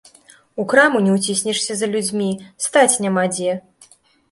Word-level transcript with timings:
У 0.61 0.63
краму 0.71 1.01
не 1.07 1.11
ўціснешся 1.17 1.77
за 1.83 1.91
людзьмі, 1.97 2.31
стаць 2.67 2.99
няма 3.07 3.29
дзе. 3.37 3.51